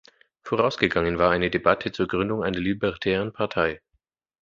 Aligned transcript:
Vorausgegangen 0.41 1.19
war 1.19 1.29
eine 1.29 1.51
Debatte 1.51 1.91
zur 1.91 2.07
Gründung 2.07 2.43
einer 2.43 2.57
libertären 2.57 3.31
Partei. 3.31 3.83